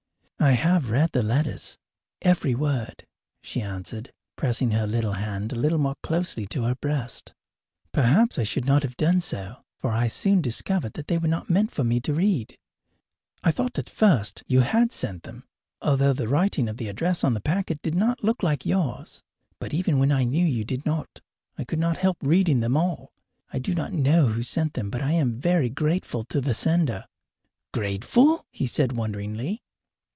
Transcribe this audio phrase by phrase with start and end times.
[0.43, 1.77] "I have read the letters,
[2.23, 3.05] every word,"
[3.43, 7.35] she answered, pressing her hand a little more closely to her breast.
[7.91, 11.51] "Perhaps I should not have done so, for I soon discovered that they were not
[11.51, 12.57] meant for me to read.
[13.43, 15.47] I thought at first you had sent them,
[15.79, 19.21] although the writing of the address on the packet did not look like yours;
[19.59, 21.21] but even when I knew you did not
[21.55, 23.13] I could not help reading them all.
[23.53, 27.05] I do not know who sent them, but I am very grateful to the sender."
[27.71, 29.61] "Grateful?" he said wonderingly.